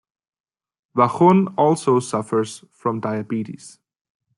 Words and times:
Vachon 0.97 1.53
also 1.59 1.99
suffers 1.99 2.65
from 2.71 3.01
diabetes. 3.01 3.77